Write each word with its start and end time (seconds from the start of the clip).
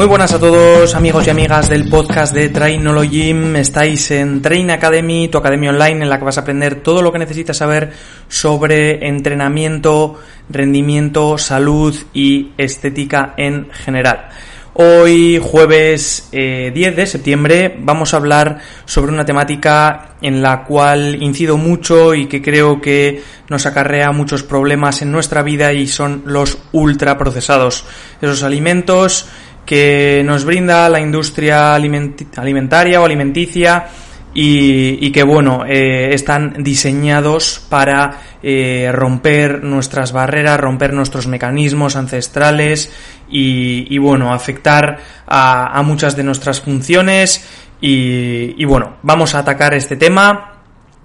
Muy 0.00 0.06
buenas 0.06 0.32
a 0.32 0.40
todos 0.40 0.94
amigos 0.94 1.26
y 1.26 1.30
amigas 1.30 1.68
del 1.68 1.86
podcast 1.86 2.32
de 2.32 2.48
Trainology. 2.48 3.32
Estáis 3.56 4.10
en 4.12 4.40
Train 4.40 4.70
Academy, 4.70 5.28
tu 5.28 5.36
academia 5.36 5.68
online 5.68 6.04
en 6.04 6.08
la 6.08 6.18
que 6.18 6.24
vas 6.24 6.38
a 6.38 6.40
aprender 6.40 6.76
todo 6.76 7.02
lo 7.02 7.12
que 7.12 7.18
necesitas 7.18 7.58
saber 7.58 7.92
sobre 8.26 9.06
entrenamiento, 9.06 10.18
rendimiento, 10.48 11.36
salud 11.36 11.94
y 12.14 12.52
estética 12.56 13.34
en 13.36 13.68
general. 13.72 14.30
Hoy, 14.72 15.38
jueves 15.42 16.28
10 16.30 16.32
eh, 16.32 16.92
de 16.96 17.06
septiembre, 17.06 17.76
vamos 17.80 18.14
a 18.14 18.16
hablar 18.16 18.60
sobre 18.86 19.12
una 19.12 19.26
temática 19.26 20.14
en 20.22 20.40
la 20.40 20.64
cual 20.64 21.22
incido 21.22 21.58
mucho 21.58 22.14
y 22.14 22.26
que 22.26 22.40
creo 22.40 22.80
que 22.80 23.22
nos 23.48 23.66
acarrea 23.66 24.12
muchos 24.12 24.44
problemas 24.44 25.02
en 25.02 25.12
nuestra 25.12 25.42
vida 25.42 25.74
y 25.74 25.88
son 25.88 26.22
los 26.24 26.56
ultraprocesados. 26.72 27.84
Esos 28.22 28.42
alimentos 28.42 29.28
que 29.70 30.24
nos 30.26 30.44
brinda 30.44 30.88
la 30.88 30.98
industria 30.98 31.76
alimentaria 31.76 33.00
o 33.00 33.04
alimenticia 33.04 33.86
y, 34.34 35.12
que 35.12 35.22
bueno 35.22 35.64
eh, 35.64 36.12
están 36.12 36.64
diseñados 36.64 37.64
para 37.68 38.18
eh, 38.42 38.90
romper 38.90 39.62
nuestras 39.62 40.10
barreras, 40.10 40.58
romper 40.58 40.92
nuestros 40.92 41.28
mecanismos 41.28 41.94
ancestrales 41.94 42.92
y, 43.28 43.96
bueno 43.98 44.34
afectar 44.34 44.98
a, 45.28 45.80
muchas 45.84 46.16
de 46.16 46.24
nuestras 46.24 46.60
funciones 46.60 47.46
y, 47.80 48.64
bueno 48.64 48.96
vamos 49.04 49.36
a 49.36 49.38
atacar 49.38 49.72
este 49.74 49.94
tema 49.94 50.54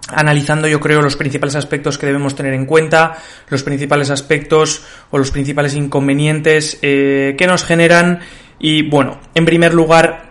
analizando 0.07 0.67
yo 0.67 0.79
creo 0.79 1.03
los 1.03 1.17
principales 1.17 1.55
aspectos 1.55 1.99
que 1.99 2.07
debemos 2.07 2.33
tener 2.33 2.55
en 2.55 2.65
cuenta, 2.65 3.15
los 3.47 3.61
principales 3.61 4.09
aspectos 4.09 4.83
o 5.11 5.19
los 5.19 5.29
principales 5.29 5.75
inconvenientes 5.75 6.79
eh, 6.81 7.35
que 7.37 7.45
nos 7.45 7.63
generan 7.63 8.21
y 8.59 8.83
bueno, 8.89 9.17
en 9.33 9.45
primer 9.45 9.73
lugar 9.73 10.25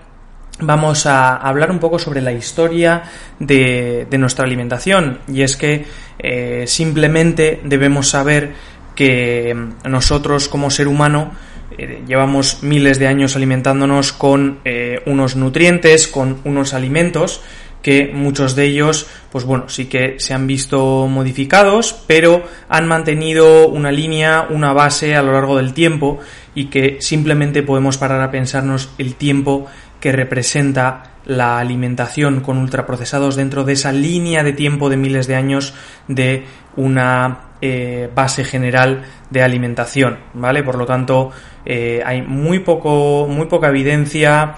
vamos 0.61 1.07
a 1.07 1.37
hablar 1.37 1.71
un 1.71 1.79
poco 1.79 1.99
sobre 1.99 2.21
la 2.21 2.33
historia 2.33 3.03
de, 3.39 4.07
nuestra 4.19 4.45
alimentación. 4.45 5.19
Y 5.29 5.43
es 5.43 5.57
que 5.57 5.85
eh, 6.19 6.65
simplemente 6.67 7.61
debemos 7.65 8.09
saber 8.09 8.53
que 8.95 9.57
nosotros 9.85 10.49
como 10.49 10.71
ser 10.71 10.87
humano 10.87 11.33
eh, 11.77 12.03
llevamos 12.07 12.63
miles 12.63 12.99
de 12.99 13.09
años 13.09 13.35
alimentándonos 13.35 14.13
con 14.13 14.61
unos 15.07 15.37
nutrientes, 15.37 16.07
con 16.07 16.41
unos 16.45 16.75
alimentos 16.75 17.43
que 17.85 18.11
muchos 18.15 18.57
de 18.57 18.65
ellos, 18.65 19.07
pues 19.31 19.45
bueno, 19.45 19.69
sí 19.69 19.85
que 19.85 20.19
se 20.19 20.33
han 20.33 20.47
visto 20.47 21.07
modificados, 21.07 22.03
pero 22.07 22.43
han 22.71 22.89
mantenido 22.89 23.69
una 23.69 23.93
línea, 23.93 24.47
una 24.49 24.73
base 24.73 25.15
a 25.15 25.23
lo 25.23 25.33
largo 25.33 25.59
del 25.59 25.75
tiempo 25.75 26.19
y 26.55 26.71
que 26.71 26.97
simplemente 27.03 27.63
podemos 27.63 27.99
parar 27.99 28.23
a 28.23 28.31
pensarnos 28.31 28.89
el 28.97 29.17
tiempo 29.17 29.67
que 30.01 30.13
representa 30.13 31.11
la 31.27 31.59
alimentación 31.59 32.41
con 32.41 32.57
ultraprocesados 32.57 33.37
dentro 33.37 33.65
de 33.65 33.75
esa 33.75 33.93
línea 33.93 34.43
de 34.43 34.55
tiempo 34.55 34.89
de 34.89 34.97
miles 34.97 35.27
de 35.27 35.35
años 35.35 35.75
de 36.09 36.47
una 36.77 37.51
eh, 37.61 38.09
base 38.15 38.45
general 38.45 39.03
de 39.29 39.43
alimentación, 39.43 40.21
¿vale? 40.33 40.63
Por 40.63 40.77
lo 40.77 40.87
tanto, 40.87 41.33
eh, 41.67 42.03
hay 42.05 42.23
muy 42.23 42.61
poco, 42.61 43.27
muy 43.29 43.47
poca 43.47 43.69
evidencia 43.69 44.55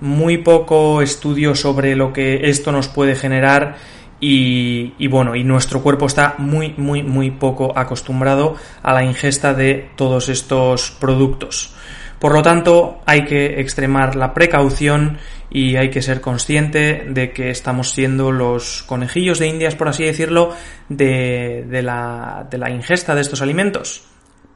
muy 0.00 0.38
poco 0.38 1.02
estudio 1.02 1.54
sobre 1.54 1.96
lo 1.96 2.12
que 2.12 2.48
esto 2.50 2.72
nos 2.72 2.88
puede 2.88 3.14
generar 3.14 3.76
y, 4.20 5.06
bueno, 5.08 5.34
y 5.34 5.44
nuestro 5.44 5.82
cuerpo 5.82 6.06
está 6.06 6.34
muy, 6.38 6.74
muy, 6.76 7.02
muy 7.02 7.30
poco 7.30 7.72
acostumbrado 7.76 8.54
a 8.82 8.92
la 8.92 9.02
ingesta 9.02 9.54
de 9.54 9.90
todos 9.96 10.28
estos 10.28 10.90
productos. 10.90 11.74
Por 12.18 12.34
lo 12.34 12.42
tanto, 12.42 13.00
hay 13.06 13.24
que 13.24 13.60
extremar 13.60 14.14
la 14.14 14.34
precaución 14.34 15.16
y 15.50 15.76
hay 15.76 15.88
que 15.88 16.02
ser 16.02 16.20
consciente 16.20 17.06
de 17.08 17.32
que 17.32 17.48
estamos 17.48 17.92
siendo 17.92 18.30
los 18.30 18.82
conejillos 18.82 19.38
de 19.38 19.46
indias, 19.46 19.74
por 19.74 19.88
así 19.88 20.04
decirlo, 20.04 20.54
de, 20.90 21.64
la, 21.82 22.46
de 22.50 22.58
la, 22.58 22.70
ingesta 22.70 23.14
de 23.14 23.22
estos 23.22 23.40
alimentos. 23.40 24.04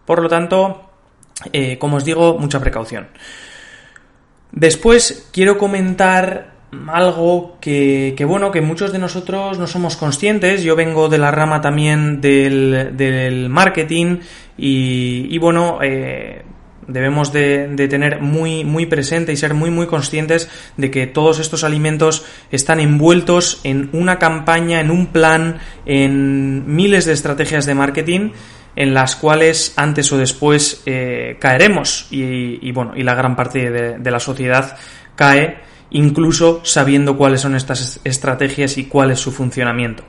Por 0.05 0.21
lo 0.21 0.29
tanto, 0.29 0.91
eh, 1.55 1.79
como 1.79 1.97
os 1.97 2.05
digo, 2.05 2.39
mucha 2.39 2.61
precaución. 2.61 3.09
Después 4.55 5.29
quiero 5.33 5.59
comentar 5.59 6.55
algo 6.89 7.59
que, 7.61 8.15
bueno, 8.27 8.53
que 8.53 8.61
muchos 8.61 8.93
de 8.93 9.01
nosotros 9.01 9.59
no 9.59 9.67
somos 9.67 9.97
conscientes. 9.97 10.63
Yo 10.63 10.77
vengo 10.77 11.09
de 11.09 11.19
la 11.19 11.33
rama 11.33 11.61
también 11.61 12.21
del, 12.21 13.49
marketing 13.51 14.19
y, 14.57 15.37
bueno, 15.39 15.81
eh, 15.83 16.43
debemos 16.87 17.33
de, 17.33 17.75
tener 17.91 18.21
muy, 18.21 18.63
muy 18.63 18.87
presente 18.87 19.33
y 19.33 19.37
ser 19.37 19.55
muy, 19.55 19.71
muy 19.71 19.89
conscientes 19.89 20.49
de 20.77 20.91
que 20.91 21.09
todos 21.09 21.41
estos 21.41 21.65
alimentos 21.65 22.25
están 22.53 22.79
envueltos 22.79 23.61
en 23.65 23.91
una 23.93 24.21
campaña, 24.21 24.81
en 24.81 24.93
un 24.93 25.09
plan, 25.09 25.59
en 25.85 26.77
miles 26.77 27.07
de 27.07 27.13
estrategias 27.13 27.67
de 27.67 27.75
marketing 27.75 28.31
en 28.77 28.95
las 28.95 29.17
cuales 29.17 29.73
antes 29.77 30.11
o 30.13 30.19
después 30.19 30.83
eh, 30.87 31.37
caeremos. 31.39 32.09
Y, 32.11 32.71
bueno 32.73 32.93
y 32.97 33.03
la 33.03 33.15
gran 33.15 33.37
parte 33.37 33.71
de, 33.71 34.11
la 34.11 34.21
sociedad 34.21 34.77
cae 35.15 35.59
incluso 35.91 36.61
sabiendo 36.65 37.17
cuáles 37.17 37.41
son 37.41 37.55
estas 37.55 38.01
estrategias 38.05 38.79
y 38.79 38.87
cuál 38.87 39.11
es 39.11 39.21
su 39.21 39.33
funcionamiento. 39.33 40.03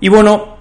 Y 0.00 0.08
bueno 0.08 0.56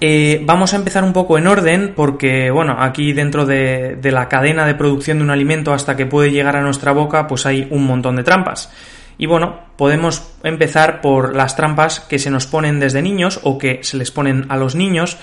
eh, 0.00 0.42
vamos 0.44 0.72
a 0.72 0.76
empezar 0.76 1.04
un 1.04 1.12
poco 1.12 1.38
en 1.38 1.46
orden 1.46 1.92
porque 1.94 2.50
bueno 2.50 2.76
aquí 2.78 3.12
dentro 3.12 3.46
de, 3.46 3.96
de 3.96 4.10
la 4.10 4.28
cadena 4.28 4.66
de 4.66 4.74
producción 4.74 5.18
de 5.18 5.24
un 5.24 5.30
alimento 5.30 5.72
hasta 5.72 5.96
que 5.96 6.06
puede 6.06 6.32
llegar 6.32 6.56
a 6.56 6.62
nuestra 6.62 6.92
boca 6.92 7.28
pues 7.28 7.46
hay 7.46 7.68
un 7.70 7.84
montón 7.84 8.16
de 8.16 8.24
trampas. 8.24 8.72
Y 9.18 9.26
bueno, 9.26 9.60
podemos 9.76 10.30
empezar 10.42 11.00
por 11.00 11.34
las 11.34 11.56
trampas 11.56 12.00
que 12.00 12.18
se 12.18 12.30
nos 12.30 12.46
ponen 12.46 12.80
desde 12.80 13.00
niños 13.00 13.40
o 13.44 13.56
que 13.56 13.80
se 13.82 13.96
les 13.96 14.10
ponen 14.10 14.46
a 14.50 14.56
los 14.56 14.74
niños 14.74 15.16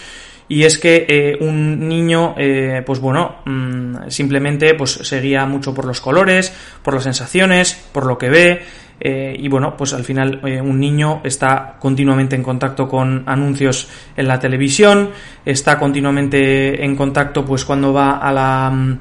y 0.48 0.64
es 0.64 0.78
que 0.78 1.06
eh, 1.08 1.38
un 1.40 1.88
niño, 1.88 2.36
eh, 2.38 2.84
pues 2.86 3.00
bueno, 3.00 3.38
mm, 3.46 4.10
simplemente 4.10 4.74
pues 4.76 4.92
se 4.92 5.22
guía 5.22 5.46
mucho 5.46 5.74
por 5.74 5.86
los 5.86 6.02
colores, 6.02 6.54
por 6.84 6.94
las 6.94 7.04
sensaciones, 7.04 7.74
por 7.92 8.06
lo 8.06 8.18
que 8.18 8.30
ve, 8.30 8.62
eh, 9.00 9.36
y 9.38 9.48
bueno, 9.48 9.76
pues 9.76 9.94
al 9.94 10.04
final 10.04 10.40
un 10.44 10.80
niño 10.80 11.22
está 11.24 11.78
continuamente 11.80 12.36
en 12.36 12.44
contacto 12.44 12.88
con 12.88 13.24
anuncios 13.26 13.90
en 14.16 14.28
la 14.28 14.40
televisión, 14.40 15.10
está 15.46 15.78
continuamente 15.78 16.84
en 16.84 16.96
contacto 16.96 17.44
pues 17.44 17.66
cuando 17.66 17.92
va 17.92 18.18
a 18.18 18.32
la 18.32 18.70
mm, 18.72 19.00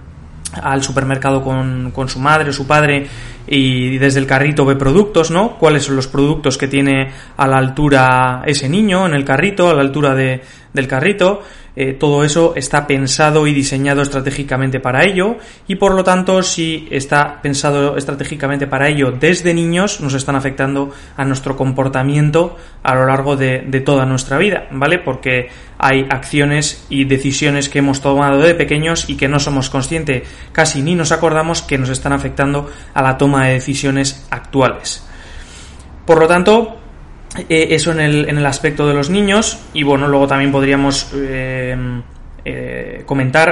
al 0.60 0.82
supermercado 0.82 1.42
con, 1.42 1.92
con, 1.92 2.08
su 2.08 2.18
madre 2.18 2.50
o 2.50 2.52
su 2.52 2.66
padre 2.66 3.06
y 3.46 3.96
desde 3.96 4.20
el 4.20 4.26
carrito 4.26 4.66
ve 4.66 4.76
productos, 4.76 5.30
¿no? 5.30 5.56
¿Cuáles 5.56 5.84
son 5.84 5.96
los 5.96 6.08
productos 6.08 6.58
que 6.58 6.68
tiene 6.68 7.10
a 7.36 7.46
la 7.46 7.56
altura 7.56 8.42
ese 8.44 8.68
niño 8.68 9.06
en 9.06 9.14
el 9.14 9.24
carrito, 9.24 9.70
a 9.70 9.74
la 9.74 9.80
altura 9.80 10.14
de, 10.14 10.42
del 10.72 10.88
carrito? 10.88 11.42
Eh, 11.74 11.94
todo 11.94 12.22
eso 12.22 12.52
está 12.54 12.86
pensado 12.86 13.46
y 13.46 13.54
diseñado 13.54 14.02
estratégicamente 14.02 14.78
para 14.78 15.04
ello 15.04 15.36
y 15.66 15.76
por 15.76 15.94
lo 15.94 16.04
tanto 16.04 16.42
si 16.42 16.86
está 16.90 17.40
pensado 17.40 17.96
estratégicamente 17.96 18.66
para 18.66 18.88
ello 18.88 19.10
desde 19.10 19.54
niños 19.54 20.02
nos 20.02 20.12
están 20.12 20.36
afectando 20.36 20.90
a 21.16 21.24
nuestro 21.24 21.56
comportamiento 21.56 22.58
a 22.82 22.94
lo 22.94 23.06
largo 23.06 23.36
de, 23.36 23.60
toda 23.86 24.04
nuestra 24.04 24.36
vida, 24.36 24.68
¿vale? 24.70 24.98
Porque 24.98 25.48
hay 25.78 26.06
acciones 26.10 26.84
y 26.90 27.04
decisiones 27.04 27.70
que 27.70 27.78
hemos 27.78 28.02
tomado 28.02 28.40
de 28.40 28.54
pequeños 28.54 29.08
y 29.08 29.16
que 29.16 29.28
no 29.28 29.40
somos 29.40 29.70
conscientes, 29.70 30.28
casi 30.52 30.82
ni 30.82 30.94
nos 30.94 31.10
acordamos 31.10 31.62
que 31.62 31.78
nos 31.78 31.88
están 31.88 32.12
afectando 32.12 32.70
a 32.92 33.02
la 33.02 33.16
toma 33.16 33.46
de 33.46 33.54
decisiones 33.54 34.26
actuales. 34.30 35.06
Por 36.04 36.18
lo 36.18 36.26
tanto, 36.26 36.81
eh, 37.48 37.68
eso 37.70 37.92
en 37.92 38.00
el, 38.00 38.28
en 38.28 38.38
el, 38.38 38.46
aspecto 38.46 38.86
de 38.86 38.94
los 38.94 39.08
niños 39.08 39.58
y 39.72 39.82
bueno, 39.84 40.06
luego 40.06 40.26
también 40.26 40.52
podríamos 40.52 41.10
eh, 41.14 41.74
eh, 42.44 43.02
comentar 43.06 43.50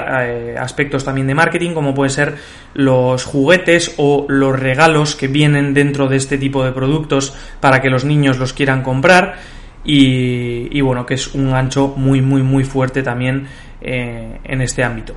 aspectos 0.58 1.04
también 1.04 1.26
de 1.26 1.34
marketing 1.34 1.72
como 1.72 1.94
pueden 1.94 2.10
ser 2.10 2.34
los 2.74 3.24
juguetes 3.24 3.94
o 3.96 4.26
los 4.28 4.58
regalos 4.58 5.16
que 5.16 5.28
vienen 5.28 5.72
dentro 5.72 6.08
de 6.08 6.16
este 6.16 6.36
tipo 6.36 6.62
de 6.64 6.72
productos 6.72 7.34
para 7.60 7.80
que 7.80 7.88
los 7.88 8.04
niños 8.04 8.38
los 8.38 8.52
quieran 8.52 8.82
comprar 8.82 9.36
y, 9.82 10.76
y 10.76 10.80
bueno, 10.82 11.06
que 11.06 11.14
es 11.14 11.34
un 11.34 11.50
gancho 11.50 11.94
muy 11.96 12.20
muy 12.20 12.42
muy 12.42 12.64
fuerte 12.64 13.02
también 13.02 13.48
en 13.80 14.60
este 14.60 14.84
ámbito. 14.84 15.14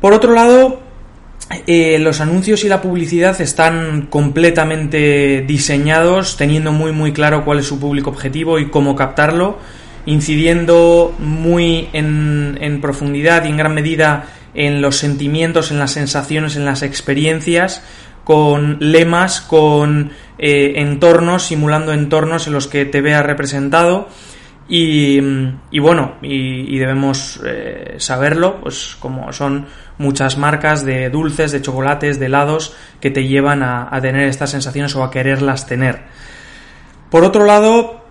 Por 0.00 0.12
otro 0.12 0.32
lado, 0.34 0.82
eh, 1.66 1.98
los 2.00 2.20
anuncios 2.20 2.64
y 2.64 2.68
la 2.68 2.82
publicidad 2.82 3.40
están 3.40 4.06
completamente 4.10 5.44
diseñados, 5.46 6.36
teniendo 6.36 6.72
muy 6.72 6.90
muy 6.90 7.12
claro 7.12 7.44
cuál 7.44 7.60
es 7.60 7.66
su 7.66 7.78
público 7.78 8.10
objetivo 8.10 8.58
y 8.58 8.68
cómo 8.68 8.96
captarlo, 8.96 9.58
incidiendo 10.06 11.14
muy 11.18 11.88
en, 11.92 12.80
profundidad 12.82 13.44
y 13.44 13.48
en 13.48 13.56
gran 13.56 13.74
medida 13.74 14.26
en 14.54 14.82
los 14.82 14.96
sentimientos, 14.96 15.70
en 15.70 15.78
las 15.78 15.92
sensaciones, 15.92 16.56
en 16.56 16.64
las 16.64 16.82
experiencias, 16.82 17.82
con 18.24 18.78
lemas, 18.80 19.40
con 19.40 20.10
eh, 20.38 20.74
entornos, 20.76 21.44
simulando 21.44 21.92
entornos 21.92 22.48
en 22.48 22.54
los 22.54 22.66
que 22.66 22.86
te 22.86 23.00
vea 23.00 23.22
representado 23.22 24.08
Y, 24.68 25.20
bueno, 25.78 26.16
y, 26.22 26.78
debemos 26.78 27.40
eh, 27.46 27.96
saberlo, 27.98 28.60
pues 28.60 28.96
como 28.98 29.32
son 29.32 29.66
muchas 29.98 30.38
marcas 30.38 30.84
de 30.84 31.08
dulces, 31.08 31.52
de 31.52 31.62
chocolates, 31.62 32.18
de 32.18 32.26
helados 32.26 32.74
que 33.00 33.10
te 33.10 33.28
llevan 33.28 33.62
a, 33.62 33.88
a 33.94 34.00
tener 34.00 34.28
estas 34.28 34.50
sensaciones 34.50 34.94
o 34.96 35.04
a 35.04 35.10
quererlas 35.10 35.66
tener. 35.66 36.02
Por 37.10 37.22
otro 37.22 37.44
lado, 37.44 38.06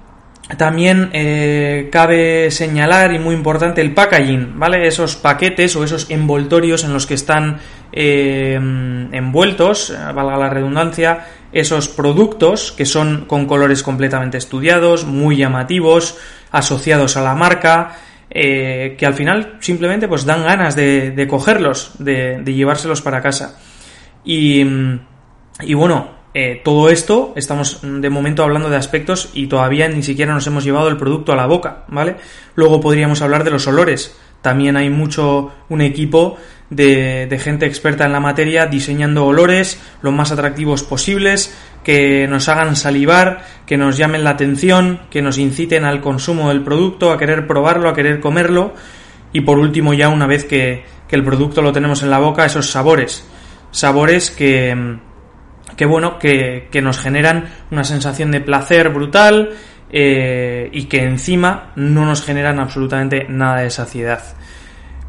también 0.57 1.09
eh, 1.13 1.89
cabe 1.91 2.51
señalar 2.51 3.11
y 3.13 3.19
muy 3.19 3.33
importante 3.33 3.81
el 3.81 3.93
packaging, 3.93 4.59
¿vale? 4.59 4.85
Esos 4.85 5.15
paquetes 5.15 5.75
o 5.75 5.83
esos 5.83 6.11
envoltorios 6.11 6.83
en 6.83 6.93
los 6.93 7.07
que 7.07 7.15
están 7.15 7.59
eh, 7.95 8.53
envueltos, 8.53 9.89
eh, 9.89 9.95
valga 10.13 10.37
la 10.37 10.49
redundancia, 10.49 11.25
esos 11.51 11.87
productos 11.87 12.71
que 12.71 12.85
son 12.85 13.25
con 13.25 13.45
colores 13.45 13.81
completamente 13.81 14.37
estudiados, 14.37 15.05
muy 15.05 15.37
llamativos, 15.37 16.17
asociados 16.51 17.17
a 17.17 17.23
la 17.23 17.33
marca, 17.33 17.97
que 18.29 19.05
al 19.05 19.13
final 19.13 19.57
simplemente 19.61 20.09
pues 20.09 20.25
dan 20.25 20.43
ganas 20.43 20.75
de, 20.75 21.25
cogerlos, 21.29 21.93
de, 21.99 22.41
de, 22.41 22.53
llevárselos 22.53 23.01
para 23.01 23.21
casa. 23.21 23.57
Y, 24.25 24.65
y 25.61 25.73
bueno, 25.73 26.15
eh, 26.37 26.59
todo 26.65 26.89
esto, 26.89 27.31
estamos 27.37 27.79
de 27.81 28.09
momento 28.09 28.43
hablando 28.43 28.69
de 28.69 28.75
aspectos 28.75 29.29
y 29.33 29.47
todavía 29.47 29.87
ni 29.87 30.03
siquiera 30.03 30.33
nos 30.33 30.45
hemos 30.45 30.65
llevado 30.65 30.89
el 30.89 30.97
producto 30.97 31.31
a 31.31 31.37
la 31.37 31.45
boca, 31.45 31.85
¿vale? 31.87 32.17
Luego 32.55 32.81
podríamos 32.81 33.21
hablar 33.21 33.45
de 33.45 33.51
los 33.51 33.65
olores. 33.67 34.13
También 34.45 34.77
hay 34.77 34.91
mucho, 34.91 35.51
un 35.69 35.81
equipo 35.81 36.37
de, 36.69 37.25
de 37.25 37.39
gente 37.39 37.65
experta 37.65 38.05
en 38.05 38.11
la 38.11 38.19
materia 38.19 38.67
diseñando 38.67 39.25
olores 39.25 39.81
lo 40.03 40.11
más 40.11 40.31
atractivos 40.31 40.83
posibles, 40.83 41.51
que 41.83 42.27
nos 42.27 42.47
hagan 42.47 42.75
salivar, 42.75 43.43
que 43.65 43.75
nos 43.75 43.97
llamen 43.97 44.23
la 44.23 44.29
atención, 44.29 44.99
que 45.09 45.23
nos 45.23 45.39
inciten 45.39 45.83
al 45.83 45.99
consumo 45.99 46.49
del 46.49 46.61
producto, 46.61 47.11
a 47.11 47.17
querer 47.17 47.47
probarlo, 47.47 47.89
a 47.89 47.95
querer 47.95 48.19
comerlo. 48.19 48.75
Y 49.33 49.41
por 49.41 49.57
último, 49.57 49.95
ya 49.95 50.09
una 50.09 50.27
vez 50.27 50.45
que, 50.45 50.85
que 51.07 51.15
el 51.15 51.23
producto 51.23 51.63
lo 51.63 51.73
tenemos 51.73 52.03
en 52.03 52.11
la 52.11 52.19
boca, 52.19 52.45
esos 52.45 52.69
sabores. 52.69 53.25
Sabores 53.71 54.29
que, 54.29 54.99
que 55.75 55.85
bueno, 55.85 56.17
que, 56.19 56.69
nos 56.81 56.99
generan 56.99 57.49
una 57.71 57.83
sensación 57.83 58.31
de 58.31 58.41
placer 58.41 58.89
brutal 58.89 59.51
eh, 59.97 60.69
y 60.73 60.87
que 60.87 61.03
encima 61.03 61.71
no 61.77 62.05
nos 62.05 62.21
generan 62.21 62.59
absolutamente 62.59 63.27
nada 63.29 63.61
de 63.61 63.69
saciedad. 63.69 64.21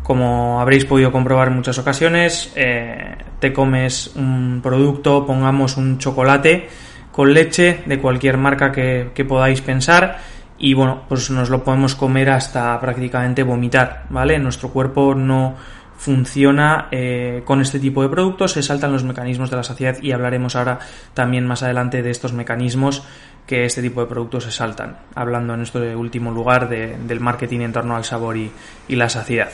Como 0.04 0.60
habréis 0.60 0.84
podido 0.84 1.10
comprobar 1.10 1.48
en 1.48 1.56
muchas 1.56 1.76
ocasiones, 1.78 2.52
eh, 2.54 3.16
te 3.40 3.52
comes 3.52 4.12
un 4.14 4.60
producto, 4.62 5.26
pongamos 5.26 5.76
un 5.76 5.98
chocolate 5.98 6.68
con 7.10 7.34
leche 7.34 7.82
de 7.84 7.98
cualquier 7.98 8.36
marca 8.36 8.70
que, 8.70 9.10
que 9.12 9.24
podáis 9.24 9.60
pensar 9.60 10.18
y 10.56 10.72
bueno, 10.74 11.02
pues 11.08 11.32
nos 11.32 11.50
lo 11.50 11.64
podemos 11.64 11.96
comer 11.96 12.30
hasta 12.30 12.78
prácticamente 12.80 13.42
vomitar, 13.42 14.04
¿vale? 14.10 14.38
Nuestro 14.38 14.68
cuerpo 14.68 15.16
no, 15.16 15.56
funciona 15.96 16.88
eh, 16.90 17.42
con 17.44 17.60
este 17.60 17.78
tipo 17.80 18.02
de 18.02 18.08
productos, 18.08 18.52
se 18.52 18.62
saltan 18.62 18.92
los 18.92 19.04
mecanismos 19.04 19.50
de 19.50 19.56
la 19.56 19.62
saciedad 19.62 19.96
y 20.02 20.12
hablaremos 20.12 20.56
ahora 20.56 20.78
también 21.14 21.46
más 21.46 21.62
adelante 21.62 22.02
de 22.02 22.10
estos 22.10 22.32
mecanismos 22.32 23.02
que 23.46 23.64
este 23.64 23.80
tipo 23.80 24.00
de 24.00 24.06
productos 24.06 24.44
se 24.44 24.50
saltan, 24.50 24.98
hablando 25.14 25.54
en 25.54 25.62
este 25.62 25.94
último 25.94 26.30
lugar 26.30 26.68
del 26.68 27.20
marketing 27.20 27.60
en 27.60 27.72
torno 27.72 27.96
al 27.96 28.04
sabor 28.04 28.36
y, 28.36 28.50
la 28.88 29.08
saciedad. 29.08 29.50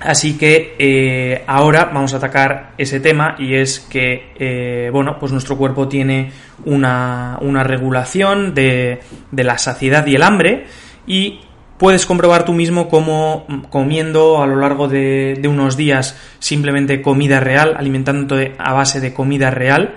Así 0.00 0.36
que 0.36 0.74
eh, 0.78 1.44
ahora 1.46 1.86
vamos 1.86 2.12
a 2.12 2.16
atacar 2.16 2.72
ese 2.76 2.98
tema 2.98 3.36
y 3.38 3.54
es 3.54 3.80
que, 3.80 4.32
eh, 4.36 4.90
bueno, 4.92 5.16
pues 5.18 5.30
nuestro 5.30 5.56
cuerpo 5.56 5.88
tiene 5.88 6.32
una, 6.64 7.38
una 7.40 7.62
regulación 7.62 8.52
de, 8.52 9.00
de 9.30 9.44
la 9.44 9.58
saciedad 9.58 10.04
y 10.06 10.16
el 10.16 10.22
hambre 10.22 10.66
y 11.06 11.40
puedes 11.82 12.06
comprobar 12.06 12.44
tú 12.44 12.52
mismo 12.52 12.88
cómo 12.88 13.44
comiendo 13.68 14.40
a 14.40 14.46
lo 14.46 14.54
largo 14.54 14.86
de, 14.86 15.36
unos 15.48 15.76
días 15.76 16.16
simplemente 16.38 17.02
comida 17.02 17.40
real, 17.40 17.74
alimentándote 17.76 18.54
a 18.56 18.72
base 18.72 19.00
de 19.00 19.12
comida 19.12 19.50
real, 19.50 19.96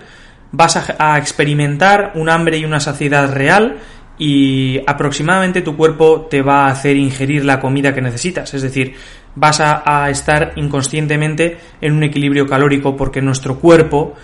vas 0.52 0.78
a, 0.98 1.16
experimentar 1.20 2.14
un 2.16 2.30
hambre 2.30 2.58
y 2.58 2.66
una 2.66 2.80
saciedad 2.80 3.32
real 3.32 3.78
y 4.18 4.82
aproximadamente 4.88 5.62
tu 5.62 5.78
cuerpo 5.78 6.22
te 6.28 6.42
va 6.42 6.66
a 6.66 6.72
hacer 6.72 6.98
ingerir 6.98 7.46
la 7.46 7.60
comida 7.60 7.94
que 7.94 8.02
necesitas. 8.02 8.52
Es 8.56 8.64
decir, 8.64 8.96
vas 9.36 9.60
a, 9.62 10.10
estar 10.10 10.54
inconscientemente 10.56 11.60
en 11.82 11.94
un 11.94 12.02
equilibrio 12.02 12.48
calórico 12.48 12.96
porque 12.98 13.22
nuestro 13.22 13.60
cuerpo 13.60 14.16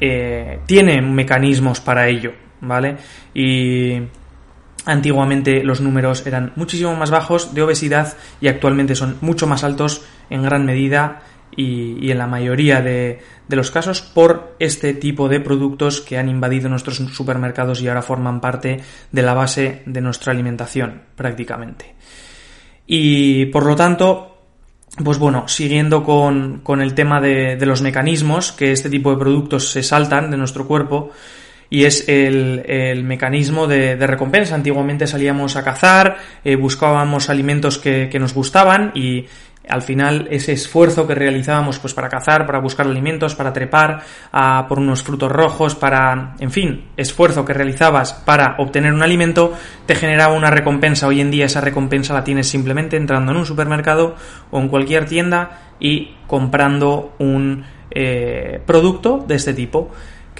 eh, 0.00 0.60
tiene 0.64 1.02
mecanismos 1.02 1.80
para 1.80 2.08
ello, 2.08 2.32
¿vale? 2.62 2.96
Y 3.34 4.00
Antiguamente 4.86 5.62
los 5.62 5.80
números 5.80 6.26
eran 6.26 6.52
muchísimo 6.56 6.94
más 6.96 7.10
bajos 7.10 7.54
de 7.54 7.62
obesidad 7.62 8.16
y 8.40 8.48
actualmente 8.48 8.94
son 8.94 9.16
mucho 9.20 9.46
más 9.46 9.62
altos 9.62 10.02
en 10.30 10.42
gran 10.42 10.64
medida 10.64 11.22
y, 11.54 12.10
en 12.10 12.18
la 12.18 12.26
mayoría 12.26 12.80
de, 12.80 13.20
los 13.48 13.70
casos 13.70 14.00
por 14.00 14.54
este 14.58 14.94
tipo 14.94 15.28
de 15.28 15.40
productos 15.40 16.00
que 16.00 16.16
han 16.16 16.28
invadido 16.28 16.68
nuestros 16.68 16.96
supermercados 16.96 17.82
y 17.82 17.88
ahora 17.88 18.02
forman 18.02 18.40
parte 18.40 18.80
de 19.10 19.22
la 19.22 19.34
base 19.34 19.82
de 19.86 20.00
nuestra 20.00 20.32
alimentación 20.32 21.02
prácticamente. 21.14 21.94
Y 22.86 23.46
por 23.46 23.66
lo 23.66 23.76
tanto, 23.76 24.38
pues 25.04 25.18
bueno, 25.18 25.46
siguiendo 25.48 26.02
con, 26.04 26.62
el 26.80 26.94
tema 26.94 27.20
de 27.20 27.66
los 27.66 27.82
mecanismos 27.82 28.52
que 28.52 28.72
este 28.72 28.88
tipo 28.88 29.10
de 29.10 29.18
productos 29.18 29.70
se 29.70 29.82
saltan 29.82 30.30
de 30.30 30.36
nuestro 30.36 30.66
cuerpo, 30.66 31.10
y 31.70 31.84
es 31.84 32.08
el, 32.08 33.04
mecanismo 33.04 33.68
de, 33.68 33.96
recompensa. 33.96 34.56
Antiguamente 34.56 35.06
salíamos 35.06 35.54
a 35.56 35.62
cazar, 35.62 36.18
eh, 36.44 36.56
buscábamos 36.56 37.30
alimentos 37.30 37.78
que, 37.78 38.10
nos 38.20 38.34
gustaban 38.34 38.90
y 38.94 39.26
al 39.68 39.82
final 39.82 40.26
ese 40.30 40.52
esfuerzo 40.52 41.06
que 41.06 41.14
realizábamos 41.14 41.78
pues 41.78 41.94
para 41.94 42.08
cazar, 42.08 42.44
para 42.44 42.58
buscar 42.58 42.86
alimentos, 42.86 43.36
para 43.36 43.52
trepar 43.52 44.02
a 44.32 44.66
por 44.66 44.80
unos 44.80 45.04
frutos 45.04 45.30
rojos, 45.30 45.76
para, 45.76 46.34
en 46.40 46.50
fin, 46.50 46.86
esfuerzo 46.96 47.44
que 47.44 47.54
realizabas 47.54 48.12
para 48.12 48.56
obtener 48.58 48.92
un 48.92 49.02
alimento, 49.02 49.52
te 49.86 49.94
generaba 49.94 50.34
una 50.34 50.50
recompensa. 50.50 51.06
Hoy 51.06 51.20
en 51.20 51.30
día 51.30 51.46
esa 51.46 51.60
recompensa 51.60 52.14
la 52.14 52.24
tienes 52.24 52.48
simplemente 52.48 52.96
entrando 52.96 53.30
en 53.30 53.38
un 53.38 53.46
supermercado 53.46 54.16
o 54.50 54.58
en 54.58 54.68
cualquier 54.68 55.06
tienda 55.06 55.60
y 55.78 56.16
comprando 56.26 57.14
un 57.18 57.64
eh, 57.92 58.60
producto 58.66 59.24
de 59.26 59.36
este 59.36 59.54
tipo 59.54 59.90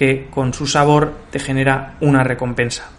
que 0.01 0.25
con 0.31 0.51
su 0.51 0.65
sabor 0.65 1.13
te 1.29 1.37
genera 1.37 1.93
una 2.01 2.23
recompensa. 2.23 2.89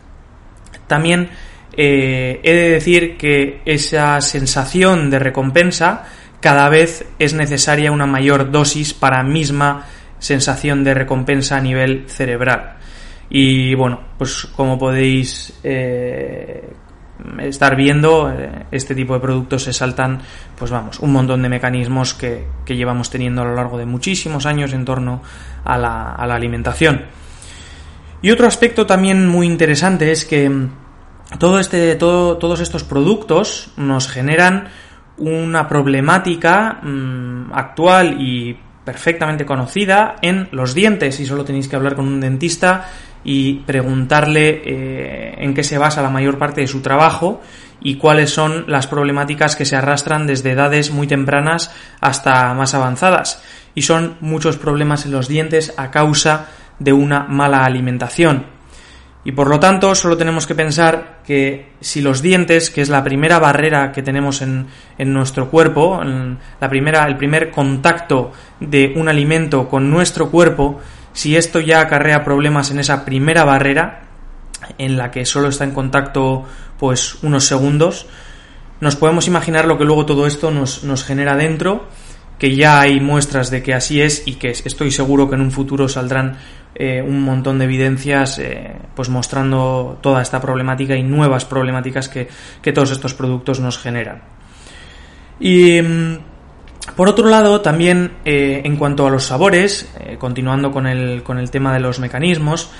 También 0.87 1.31
eh, 1.73 2.39
he 2.45 2.53
de 2.55 2.71
decir 2.71 3.17
que 3.17 3.61
esa 3.65 4.21
sensación 4.21 5.11
de 5.11 5.19
recompensa 5.19 6.05
cada 6.39 6.69
vez 6.69 7.05
es 7.19 7.35
necesaria 7.35 7.91
una 7.91 8.07
mayor 8.07 8.53
dosis 8.53 8.95
para 8.95 9.25
misma 9.25 9.85
sensación 10.21 10.85
de 10.85 10.95
recompensa 10.95 11.57
a 11.57 11.61
nivel 11.61 12.05
cerebral. 12.07 12.77
Y 13.29 13.75
bueno, 13.75 14.01
pues 14.17 14.47
como 14.55 14.79
podéis 14.79 15.59
eh, 15.65 16.63
estar 17.41 17.77
viendo, 17.77 18.31
eh, 18.31 18.67
este 18.71 18.95
tipo 18.95 19.15
de 19.15 19.21
productos 19.21 19.65
se 19.65 19.73
saltan, 19.73 20.21
pues 20.59 20.71
vamos, 20.71 21.01
un 21.01 21.13
montón 21.13 21.43
de 21.43 21.49
mecanismos 21.49 22.15
que, 22.15 22.47
llevamos 22.67 23.11
teniendo 23.11 23.43
a 23.43 23.45
lo 23.45 23.55
largo 23.55 23.79
de 23.79 23.87
muchísimos 23.87 24.47
años 24.47 24.73
en 24.73 24.85
torno 24.85 25.23
a 25.65 25.77
la, 25.77 26.15
alimentación. 26.15 27.03
Y 28.23 28.31
otro 28.31 28.47
aspecto 28.47 28.87
también 28.87 29.27
muy 29.27 29.47
interesante 29.47 30.11
es 30.11 30.25
que 30.25 30.51
todo 31.39 31.59
este, 31.59 31.97
todo, 31.97 32.39
todos 32.39 32.61
estos 32.61 32.85
productos 32.85 33.73
nos 33.77 34.09
generan 34.09 34.69
una 35.19 35.69
problemática 35.69 36.81
mm, 36.83 37.53
actual 37.53 38.21
y 38.21 38.59
perfectamente 38.85 39.47
conocida 39.47 40.17
en 40.23 40.49
los 40.53 40.75
dientes 40.75 41.21
y 41.21 41.27
solo 41.27 41.45
tenéis 41.45 41.69
que 41.69 41.77
hablar 41.77 41.95
con 41.95 42.07
un 42.07 42.21
dentista 42.21 42.89
y 43.25 43.61
preguntarle 43.61 44.63
eh, 44.65 45.35
en 45.39 45.55
qué 45.55 45.63
se 45.63 45.79
basa 45.79 46.03
la 46.03 46.11
mayor 46.11 46.39
parte 46.39 46.61
de 46.61 46.67
su 46.67 46.81
trabajo 46.81 47.41
y 47.81 47.97
cuáles 47.97 48.31
son 48.31 48.65
las 48.67 48.87
problemáticas 48.87 49.57
que 49.57 49.65
se 49.65 49.77
arrastran 49.77 50.27
desde 50.27 50.53
edades 50.53 50.91
muy 50.91 51.07
tempranas 51.07 51.73
hasta 52.01 52.53
más 52.55 52.75
avanzadas. 52.75 53.43
Y 53.75 53.83
son 53.83 54.17
muchos 54.21 54.57
problemas 54.57 55.07
en 55.07 55.13
los 55.13 55.29
dientes 55.29 55.75
a 55.77 55.91
causa 55.91 56.49
de 56.79 56.93
una 56.93 57.25
mala 57.25 57.65
alimentación. 57.65 58.47
Y 59.25 59.33
por 59.33 59.49
lo 59.49 59.61
tanto, 59.61 59.95
solo 59.95 60.17
tenemos 60.17 60.47
que 60.47 60.57
pensar 60.57 61.21
que 61.25 61.75
si 61.81 62.01
los 62.01 62.23
dientes, 62.23 62.71
que 62.71 62.83
es 62.83 62.89
la 62.89 63.05
primera 63.05 63.39
barrera 63.39 63.93
que 63.93 64.03
tenemos 64.03 64.43
en, 64.43 64.67
en 64.99 65.13
nuestro 65.13 65.49
cuerpo, 65.49 66.01
la 66.61 66.69
primera, 66.69 67.07
el 67.07 67.17
primer 67.17 67.53
contacto 67.53 68.33
de 68.59 68.93
un 68.97 69.09
alimento 69.09 69.69
con 69.69 69.91
nuestro 69.91 70.29
cuerpo, 70.31 70.81
si 71.13 71.37
esto 71.37 71.61
ya 71.61 71.81
acarrea 71.81 72.25
problemas 72.25 72.73
en 72.73 72.81
esa 72.81 73.05
primera 73.05 73.45
barrera, 73.45 74.03
en 74.79 74.97
la 74.97 75.11
que 75.11 75.25
solo 75.25 75.49
está 75.49 75.65
en 75.65 75.73
contacto 75.73 76.45
pues 76.79 77.23
unos 77.23 77.45
segundos, 77.45 78.07
nos 78.81 78.97
podemos 78.97 79.29
imaginar 79.29 79.67
lo 79.67 79.79
que 79.79 79.85
luego 79.85 80.07
todo 80.07 80.27
esto 80.27 80.51
nos, 80.51 80.83
nos 80.83 81.05
genera 81.05 81.37
dentro, 81.37 81.87
que 82.39 82.57
ya 82.57 82.81
hay 82.81 82.99
muestras 82.99 83.51
de 83.51 83.63
que 83.63 83.75
así 83.75 84.01
es 84.01 84.25
y 84.27 84.35
que 84.35 84.51
estoy 84.51 84.91
seguro 84.91 85.29
que 85.29 85.37
en 85.37 85.43
un 85.43 85.53
futuro 85.53 85.89
saldrán 85.89 86.39
eh, 86.75 87.03
un 87.03 87.21
montón 87.23 87.59
de 87.59 87.67
evidencias 87.67 88.39
eh, 88.39 88.73
pues 88.95 89.09
mostrando 89.09 89.99
toda 90.01 90.23
esta 90.23 90.41
problemática 90.41 90.97
y 90.97 91.03
nuevas 91.03 91.45
problemáticas 91.45 92.09
que, 92.09 92.29
que 92.63 92.73
todos 92.73 92.91
estos 92.91 93.15
productos 93.15 93.61
nos 93.61 93.79
generan. 93.79 94.23
Y 95.39 95.83
mm, 95.83 96.19
por 96.97 97.09
otro 97.09 97.29
lado, 97.29 97.61
también 97.61 98.13
eh, 98.25 98.63
en 98.65 98.77
cuanto 98.77 99.07
a 99.07 99.11
los 99.11 99.25
sabores, 99.25 99.93
continuando 100.19 100.73
con 100.73 100.87
el, 100.87 101.23
con 101.23 101.39
el 101.39 101.51
tema 101.51 101.73
de 101.73 101.81
los 101.81 101.99
mecanismos, 101.99 102.71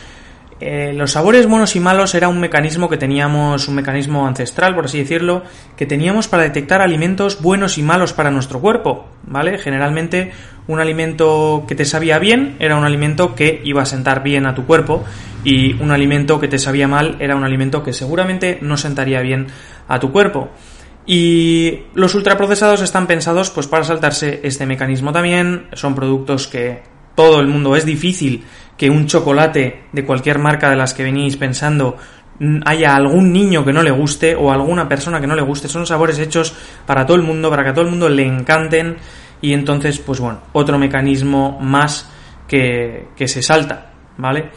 eh, 0.65 0.93
los 0.93 1.13
sabores 1.13 1.47
buenos 1.47 1.75
y 1.77 1.81
malos 1.81 2.15
era 2.15 2.29
un 2.29 2.41
mecanismo 2.41 2.89
que 2.89 2.97
teníamos, 2.97 3.69
un 3.69 3.75
mecanismo 3.75 4.27
ancestral, 4.27 4.75
por 4.75 4.85
así 4.85 4.99
decirlo, 4.99 5.43
que 5.77 5.87
teníamos 5.87 6.29
para 6.29 6.45
detectar 6.45 6.81
alimentos 6.81 7.43
buenos 7.43 7.79
y 7.79 7.83
malos 7.83 8.13
para 8.13 8.31
nuestro 8.31 8.61
cuerpo, 8.61 9.09
¿vale? 9.25 9.59
Generalmente 9.59 10.33
un 10.69 10.81
alimento 10.81 11.65
que 11.67 11.75
te 11.75 11.85
sabía 11.85 12.19
bien 12.19 12.57
era 12.59 12.77
un 12.77 12.85
alimento 12.85 13.35
que 13.35 13.61
iba 13.65 13.83
a 13.83 13.87
sentar 13.87 14.23
bien 14.23 14.47
a 14.47 14.55
tu 14.55 14.65
cuerpo 14.65 15.05
y 15.45 15.75
un 15.83 15.91
alimento 15.91 16.39
que 16.39 16.49
te 16.49 16.59
sabía 16.59 16.87
mal 16.87 17.17
era 17.19 17.35
un 17.35 17.45
alimento 17.45 17.83
que 17.83 17.93
seguramente 17.93 18.59
no 18.63 18.77
sentaría 18.77 19.21
bien 19.21 19.49
a 19.89 19.99
tu 19.99 20.13
cuerpo. 20.13 20.51
Y 21.05 21.81
los 21.95 22.15
ultraprocesados 22.15 22.81
están 22.81 23.09
pensados 23.09 23.51
pues 23.51 23.67
para 23.67 23.85
saltarse 23.85 24.41
este 24.45 24.67
mecanismo 24.67 25.13
también, 25.13 25.67
son 25.73 25.95
productos 25.95 26.47
que 26.47 26.83
todo 27.15 27.41
el 27.41 27.49
mundo 27.49 27.77
es 27.77 27.85
difícil 27.85 28.45
que 28.77 28.91
un 28.91 29.07
chocolate 29.07 29.85
de 29.93 30.05
cualquier 30.05 30.39
marca 30.39 30.71
de 30.71 30.77
las 30.77 30.95
que 30.95 31.05
venís 31.05 31.37
pensando 31.37 31.97
haya 32.65 32.97
algún 32.97 33.33
niño 33.33 33.65
que 33.65 33.73
no 33.73 33.83
le 33.83 33.91
guste 33.91 34.35
o 34.35 34.51
alguna 34.51 34.89
persona 34.89 35.21
que 35.21 35.27
no 35.27 35.37
le 35.37 35.43
guste. 35.43 35.69
Son 35.69 35.87
sabores 35.87 36.19
hechos 36.19 36.55
para 36.87 37.07
todo 37.07 37.17
el 37.17 37.23
mundo, 37.23 37.51
para 37.51 37.63
que 37.63 37.71
a 37.71 37.75
todo 37.75 37.85
el 37.85 37.91
mundo 37.91 38.09
le 38.09 38.27
encanten 38.27 38.97
y 39.41 39.53
entonces, 39.53 39.99
pues 39.99 40.21
bueno, 40.21 40.41
otro 40.53 40.79
mecanismo 40.79 41.59
más 41.61 42.09
que, 42.49 43.09
que 43.17 43.29
se 43.29 43.43
salta, 43.43 43.93
¿vale? 44.17 44.51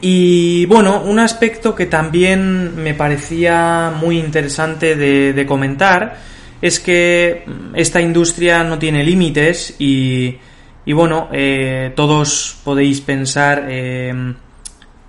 Y 0.00 0.66
bueno, 0.66 1.02
un 1.02 1.18
aspecto 1.18 1.74
que 1.74 1.86
también 1.86 2.76
me 2.76 2.94
parecía 2.94 3.92
muy 3.98 4.18
interesante 4.18 4.96
de, 4.96 5.32
de 5.32 5.46
comentar 5.46 6.16
es 6.62 6.80
que 6.80 7.44
esta 7.74 8.00
industria 8.00 8.64
no 8.64 8.78
tiene 8.78 9.04
límites 9.04 9.76
y 9.78 10.38
y 10.86 10.92
bueno, 10.92 11.28
eh, 11.32 11.92
todos 11.96 12.58
podéis 12.62 13.00
pensar 13.00 13.66
eh, 13.68 14.34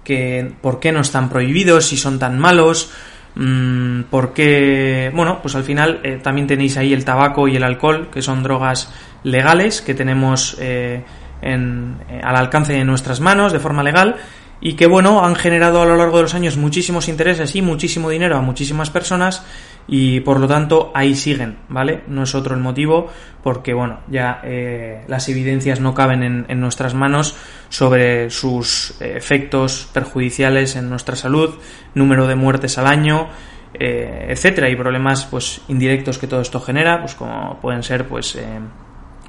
que 0.04 0.52
por 0.60 0.80
qué 0.80 0.92
no 0.92 1.02
están 1.02 1.30
prohibidos, 1.30 1.86
si 1.86 1.98
son 1.98 2.18
tan 2.18 2.40
malos, 2.40 2.92
mmm, 3.36 4.02
por 4.10 4.34
qué... 4.34 5.12
Bueno, 5.14 5.40
pues 5.40 5.54
al 5.54 5.64
final 5.64 6.02
eh, 6.04 6.20
también 6.22 6.48
tenéis 6.48 6.78
ahí 6.78 6.94
el 6.94 7.06
tabaco 7.06 7.48
y 7.48 7.56
el 7.56 7.64
alcohol, 7.64 8.10
que 8.12 8.24
son 8.24 8.42
drogas 8.42 8.92
legales 9.24 9.84
que 9.84 9.94
tenemos 9.94 10.58
en, 10.60 11.98
al 12.24 12.36
alcance 12.36 12.74
de 12.74 12.84
nuestras 12.84 13.20
manos 13.20 13.54
de 13.54 13.60
forma 13.60 13.84
legal 13.84 14.16
y 14.60 14.74
que 14.74 14.88
bueno, 14.88 15.24
han 15.24 15.36
generado 15.36 15.84
a 15.84 15.86
lo 15.86 15.96
largo 15.96 16.18
de 16.18 16.24
los 16.24 16.34
años 16.34 16.58
muchísimos 16.58 17.08
intereses 17.08 17.56
y 17.56 17.62
muchísimo 17.62 18.10
dinero 18.10 18.38
a 18.38 18.42
muchísimas 18.42 18.90
personas 18.90 19.46
y 19.88 20.20
por 20.20 20.40
lo 20.40 20.48
tanto 20.48 20.92
ahí 20.94 21.16
siguen, 21.16 21.58
¿vale? 21.70 22.04
No 22.08 22.24
es 22.24 22.36
otro 22.36 22.54
el 22.54 22.62
motivo 22.62 23.10
porque, 23.42 23.74
bueno, 23.74 24.02
ya 24.10 24.42
eh, 24.44 25.04
las 25.08 25.30
evidencias 25.30 25.80
no 25.80 25.94
caben 25.94 26.46
en, 26.48 26.60
nuestras 26.60 26.94
manos 26.94 27.36
sobre 27.70 28.30
sus 28.30 29.00
efectos 29.00 29.90
perjudiciales 29.94 30.76
en 30.76 30.90
nuestra 30.90 31.16
salud, 31.16 31.56
número 31.94 32.28
de 32.28 32.36
muertes 32.36 32.78
al 32.78 32.88
año, 32.88 33.30
eh, 33.74 34.28
etcétera, 34.30 34.70
y 34.70 34.76
problemas 34.76 35.26
pues 35.26 35.62
indirectos 35.70 36.18
que 36.18 36.28
todo 36.28 36.42
esto 36.42 36.60
genera, 36.60 37.00
pues 37.00 37.16
como 37.16 37.58
pueden 37.62 37.84
ser 37.84 38.08
pues 38.08 38.36
eh, 38.36 38.60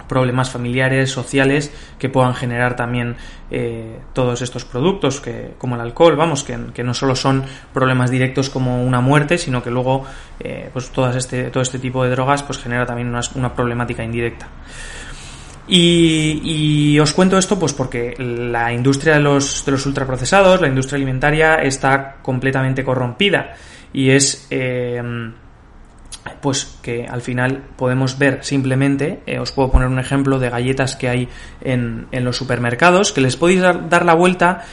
problemas 0.09 0.51
familiares, 0.51 1.11
sociales 1.11 1.73
que 1.99 2.09
puedan 2.09 2.35
generar 2.35 2.77
también 2.77 3.17
eh, 3.51 3.99
todos 4.13 4.43
estos 4.43 4.65
productos, 4.65 5.21
que, 5.21 5.53
como 5.59 5.75
el 5.75 5.81
alcohol, 5.81 6.17
vamos, 6.17 6.45
que, 6.45 6.83
no 6.83 6.95
solo 6.95 7.15
son 7.15 7.45
problemas 7.73 8.11
directos 8.11 8.51
como 8.51 8.83
una 8.83 9.01
muerte, 9.01 9.39
sino 9.39 9.63
que 9.63 9.71
luego 9.71 10.05
eh, 10.41 10.71
pues 10.73 10.91
todas 10.91 11.17
este, 11.17 11.51
todo 11.51 11.63
este 11.63 11.79
tipo 11.79 12.03
de 12.05 12.11
drogas 12.11 12.43
pues 12.43 12.59
genera 12.59 12.87
también 12.87 13.09
una, 13.09 13.21
una 13.35 13.55
problemática 13.55 14.03
indirecta. 14.03 14.49
Y, 15.71 16.41
y, 16.43 16.99
os 16.99 17.13
cuento 17.13 17.37
esto 17.37 17.59
pues 17.59 17.75
porque 17.75 18.15
la 18.19 18.73
industria 18.73 19.15
de 19.15 19.21
los, 19.21 19.67
de 19.67 19.73
los 19.73 19.85
ultraprocesados, 19.85 20.63
la 20.63 20.69
industria 20.69 20.97
alimentaria, 20.97 21.57
está 21.57 22.17
completamente 22.23 22.83
corrompida 22.83 23.55
y 23.93 24.11
es 24.11 24.47
eh, 24.51 25.03
pues 26.41 26.79
que 26.83 27.07
al 27.07 27.23
final 27.23 27.65
podemos 27.77 28.19
ver 28.19 28.41
simplemente, 28.43 29.23
eh, 29.27 29.39
os 29.39 29.53
puedo 29.53 29.71
poner 29.71 29.89
un 29.89 29.99
ejemplo 29.99 30.39
de 30.39 30.51
galletas 30.51 30.97
que 30.97 31.09
hay 31.09 31.29
en, 31.61 32.07
en 32.13 32.25
los 32.25 32.37
supermercados, 32.37 33.13
que 33.13 33.21
les 33.21 33.37
podéis 33.37 33.61
dar, 33.61 34.05
la 34.05 34.15
vuelta 34.15 34.65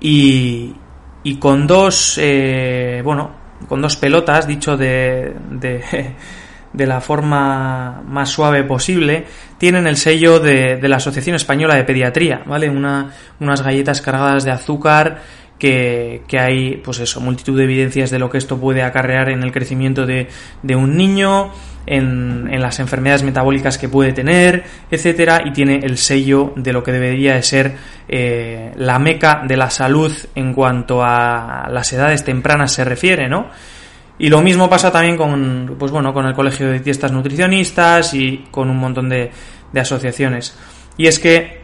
y, 0.00 0.74
y 1.22 1.36
con 1.36 1.66
dos, 1.66 2.18
eh, 2.20 3.00
bueno, 3.04 3.30
con 3.68 3.80
dos 3.80 3.96
pelotas, 3.96 4.46
dicho 4.46 4.76
de, 4.76 5.34
de, 5.50 6.14
la 6.86 7.00
forma 7.00 8.02
más 8.06 8.28
suave 8.28 8.64
posible, 8.64 9.26
tienen 9.58 9.86
el 9.86 9.96
sello 9.96 10.40
de, 10.40 10.80
la 10.82 10.96
Asociación 10.96 11.36
Española 11.36 11.76
de 11.76 11.84
Pediatría, 11.84 12.42
¿vale? 12.46 12.68
Una, 12.68 13.12
unas 13.40 13.62
galletas 13.62 14.00
cargadas 14.00 14.44
de 14.44 14.50
azúcar, 14.50 15.22
que, 15.62 16.40
hay, 16.40 16.78
pues 16.78 16.98
eso, 16.98 17.20
multitud 17.20 17.56
de 17.56 17.62
evidencias 17.62 18.10
de 18.10 18.18
lo 18.18 18.28
que 18.28 18.38
esto 18.38 18.58
puede 18.58 18.82
acarrear 18.82 19.28
en 19.28 19.44
el 19.44 19.52
crecimiento 19.52 20.06
de, 20.06 20.26
de 20.60 20.74
un 20.74 20.96
niño, 20.96 21.52
en, 21.86 22.48
en, 22.50 22.60
las 22.60 22.80
enfermedades 22.80 23.22
metabólicas 23.22 23.78
que 23.78 23.88
puede 23.88 24.12
tener, 24.12 24.64
etcétera, 24.90 25.42
y 25.44 25.52
tiene 25.52 25.76
el 25.76 25.98
sello 25.98 26.52
de 26.56 26.72
lo 26.72 26.82
que 26.82 26.90
debería 26.90 27.34
de 27.34 27.44
ser 27.44 27.76
eh, 28.08 28.72
la 28.74 28.98
meca 28.98 29.44
de 29.46 29.56
la 29.56 29.70
salud 29.70 30.12
en 30.34 30.52
cuanto 30.52 31.04
a 31.04 31.68
las 31.70 31.92
edades 31.92 32.24
tempranas 32.24 32.72
se 32.72 32.82
refiere, 32.82 33.28
¿no? 33.28 33.46
Y 34.18 34.30
lo 34.30 34.42
mismo 34.42 34.68
pasa 34.68 34.90
también 34.90 35.16
con, 35.16 35.76
pues 35.78 35.92
bueno, 35.92 36.12
con 36.12 36.26
el 36.26 36.34
Colegio 36.34 36.66
de 36.66 36.72
Dietistas 36.72 37.12
Nutricionistas 37.12 38.14
y 38.14 38.46
con 38.50 38.68
un 38.68 38.78
montón 38.78 39.08
de, 39.08 39.30
de 39.72 39.80
asociaciones. 39.80 40.56
Y 40.96 41.06
es 41.06 41.20
que 41.20 41.61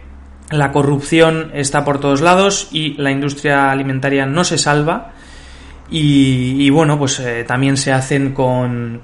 la 0.51 0.73
corrupción 0.73 1.51
está 1.55 1.85
por 1.85 2.01
todos 2.01 2.21
lados 2.21 2.69
y 2.73 2.95
la 2.95 3.11
industria 3.11 3.71
alimentaria 3.71 4.27
no 4.27 4.45
se 4.45 4.59
salva. 4.59 5.13
Y, 5.91 6.69
bueno, 6.69 6.99
pues 6.99 7.19
eh, 7.21 7.45
también 7.47 7.79
se 7.79 7.93
hacen 7.93 8.35
con, 8.35 9.01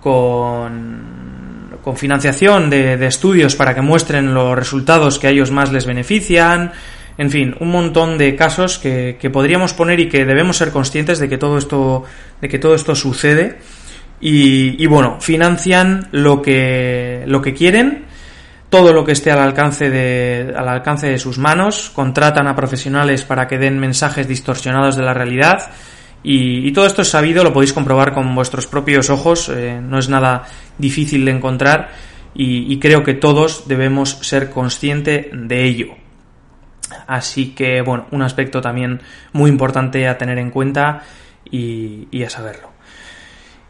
con, 0.00 1.14
financiación 1.96 2.68
de, 2.68 2.98
de, 2.98 3.06
estudios 3.06 3.56
para 3.56 3.74
que 3.74 3.80
muestren 3.80 4.34
los 4.34 4.54
resultados 4.54 5.18
que 5.18 5.28
a 5.28 5.30
ellos 5.30 5.50
más 5.50 5.72
les 5.72 5.86
benefician. 5.86 6.72
En 7.16 7.30
fin, 7.30 7.56
un 7.60 7.70
montón 7.70 8.18
de 8.18 8.36
casos 8.36 8.78
que, 8.78 9.16
que 9.18 9.30
podríamos 9.30 9.72
poner 9.72 10.00
y 10.00 10.08
que 10.10 10.26
debemos 10.26 10.58
ser 10.58 10.72
conscientes 10.72 11.18
de 11.20 11.28
que 11.30 11.38
todo 11.38 11.56
esto, 11.56 12.04
de 12.42 12.48
que 12.48 12.58
todo 12.58 12.74
esto 12.74 12.94
sucede. 12.94 13.58
Y, 14.20 14.82
y 14.82 14.86
bueno, 14.86 15.18
financian 15.20 16.08
lo 16.10 16.42
que, 16.42 17.22
lo 17.26 17.40
que 17.40 17.54
quieren 17.54 18.05
todo 18.76 18.92
lo 18.92 19.06
que 19.06 19.12
esté 19.12 19.30
al 19.30 19.38
alcance 19.38 19.88
de, 19.88 20.52
al 20.54 20.68
alcance 20.68 21.06
de 21.06 21.18
sus 21.18 21.38
manos, 21.38 21.90
contratan 21.94 22.46
a 22.46 22.54
profesionales 22.54 23.24
para 23.24 23.48
que 23.48 23.56
den 23.56 23.78
mensajes 23.78 24.28
distorsionados 24.28 24.96
de 24.96 25.02
la 25.02 25.14
realidad 25.14 25.70
y, 26.22 26.70
todo 26.72 26.86
esto 26.86 27.00
es 27.00 27.08
sabido, 27.08 27.42
lo 27.42 27.54
podéis 27.54 27.72
comprobar 27.72 28.12
con 28.12 28.34
vuestros 28.34 28.66
propios 28.66 29.08
ojos, 29.08 29.48
eh, 29.48 29.80
no 29.80 29.98
es 29.98 30.10
nada 30.10 30.44
difícil 30.76 31.24
de 31.24 31.30
encontrar 31.30 31.88
y, 32.34 32.78
creo 32.78 33.02
que 33.02 33.14
todos 33.14 33.66
debemos 33.66 34.18
ser 34.20 34.50
conscientes 34.50 35.28
de 35.32 35.64
ello. 35.64 35.94
Así 37.06 37.54
que, 37.54 37.80
bueno, 37.80 38.08
un 38.10 38.20
aspecto 38.20 38.60
también 38.60 39.00
muy 39.32 39.48
importante 39.48 40.06
a 40.06 40.18
tener 40.18 40.36
en 40.38 40.50
cuenta 40.50 41.02
y, 41.50 42.08
y 42.10 42.24
a 42.24 42.28
saberlo. 42.28 42.75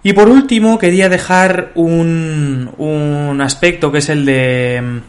Y 0.06 0.12
por 0.12 0.28
último, 0.28 0.78
quería 0.78 1.08
dejar 1.08 1.72
un, 1.74 2.70
un 2.78 3.40
aspecto 3.40 3.90
que 3.90 3.98
es 3.98 4.08
el 4.08 4.24
de 4.24 5.00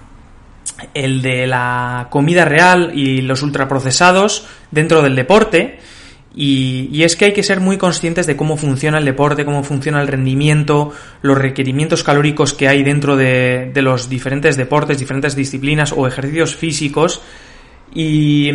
el 0.96 1.22
de 1.22 1.46
la 1.46 2.08
comida 2.10 2.46
real 2.46 2.94
y 2.96 3.22
los 3.22 3.44
ultraprocesados 3.44 4.48
dentro 4.72 5.04
del 5.04 5.16
deporte. 5.16 5.78
Y, 6.36 7.04
es 7.04 7.16
que 7.16 7.26
hay 7.26 7.34
que 7.34 7.44
ser 7.44 7.60
muy 7.60 7.78
conscientes 7.78 8.26
de 8.26 8.36
cómo 8.36 8.58
funciona 8.58 8.98
el 8.98 9.06
deporte, 9.06 9.46
cómo 9.46 9.64
funciona 9.64 10.02
el 10.02 10.08
rendimiento, 10.08 10.92
los 11.22 11.38
requerimientos 11.38 12.04
calóricos 12.04 12.56
que 12.56 12.68
hay 12.68 12.82
dentro 12.82 13.16
de, 13.16 13.70
de 13.72 13.82
los 13.84 14.10
diferentes 14.10 14.58
deportes, 14.58 14.98
diferentes 14.98 15.36
disciplinas 15.36 15.94
o 15.96 16.08
ejercicios 16.08 16.56
físicos 16.56 17.22
y, 18.00 18.52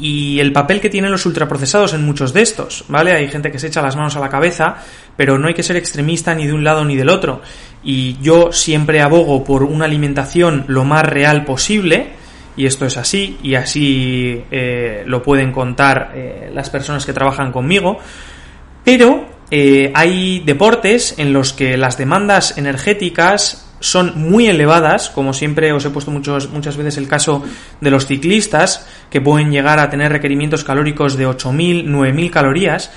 y, 0.00 0.40
el 0.40 0.52
papel 0.52 0.80
que 0.80 0.90
tienen 0.90 1.12
los 1.12 1.24
ultraprocesados 1.26 1.94
en 1.94 2.04
muchos 2.04 2.32
de 2.32 2.42
estos, 2.42 2.84
¿vale? 2.88 3.12
Hay 3.12 3.28
gente 3.28 3.52
que 3.52 3.60
se 3.60 3.68
echa 3.68 3.80
las 3.80 3.94
manos 3.94 4.16
a 4.16 4.20
la 4.20 4.28
cabeza, 4.28 4.78
pero 5.16 5.38
no 5.38 5.46
hay 5.46 5.54
que 5.54 5.62
ser 5.62 5.76
extremista 5.76 6.34
ni 6.34 6.44
de 6.44 6.52
un 6.52 6.64
lado 6.64 6.84
ni 6.84 6.96
del 6.96 7.08
otro. 7.08 7.40
Y 7.84 8.18
yo 8.20 8.50
siempre 8.50 9.00
abogo 9.00 9.44
por 9.44 9.62
una 9.62 9.84
alimentación 9.84 10.64
lo 10.66 10.84
más 10.84 11.04
real 11.04 11.44
posible, 11.44 12.14
y 12.56 12.66
esto 12.66 12.84
es 12.84 12.96
así, 12.96 13.38
y 13.44 13.54
así 13.54 14.42
eh, 14.50 15.04
lo 15.06 15.22
pueden 15.22 15.52
contar 15.52 16.10
eh, 16.12 16.50
las 16.52 16.68
personas 16.68 17.06
que 17.06 17.12
trabajan 17.12 17.52
conmigo, 17.52 18.00
pero 18.84 19.24
eh, 19.52 19.92
hay 19.94 20.40
deportes 20.40 21.14
en 21.16 21.32
los 21.32 21.52
que 21.52 21.76
las 21.76 21.96
demandas 21.96 22.58
energéticas 22.58 23.63
son 23.84 24.14
muy 24.16 24.46
elevadas, 24.46 25.10
como 25.10 25.34
siempre 25.34 25.72
os 25.72 25.84
he 25.84 25.90
puesto 25.90 26.10
muchos, 26.10 26.48
muchas 26.48 26.76
veces 26.76 26.96
el 26.96 27.06
caso 27.06 27.42
de 27.80 27.90
los 27.90 28.06
ciclistas, 28.06 28.88
que 29.10 29.20
pueden 29.20 29.50
llegar 29.50 29.78
a 29.78 29.90
tener 29.90 30.10
requerimientos 30.10 30.64
calóricos 30.64 31.16
de 31.18 31.28
8.000, 31.28 31.84
9.000 31.86 32.30
calorías, 32.30 32.90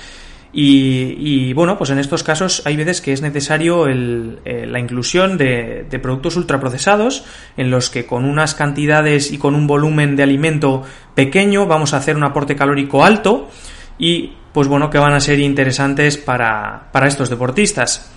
y, 0.50 1.52
bueno, 1.52 1.76
pues 1.76 1.90
en 1.90 1.98
estos 1.98 2.22
casos 2.22 2.62
hay 2.64 2.74
veces 2.74 3.02
que 3.02 3.12
es 3.12 3.20
necesario 3.20 3.86
eh, 3.86 4.66
la 4.66 4.80
inclusión 4.80 5.36
de, 5.36 5.86
de, 5.88 5.98
productos 5.98 6.36
ultraprocesados 6.36 7.24
en 7.58 7.70
los 7.70 7.90
que 7.90 8.06
con 8.06 8.24
unas 8.24 8.54
cantidades 8.54 9.30
y 9.30 9.36
con 9.36 9.54
un 9.54 9.66
volumen 9.66 10.16
de 10.16 10.22
alimento 10.22 10.82
pequeño 11.14 11.66
vamos 11.66 11.92
a 11.92 11.98
hacer 11.98 12.16
un 12.16 12.24
aporte 12.24 12.56
calórico 12.56 13.04
alto 13.04 13.50
y 13.98 14.32
pues 14.52 14.66
bueno, 14.68 14.88
que 14.88 14.98
van 14.98 15.12
a 15.12 15.20
ser 15.20 15.38
interesantes 15.38 16.16
para, 16.16 16.88
para 16.92 17.06
estos 17.06 17.28
deportistas. 17.28 18.10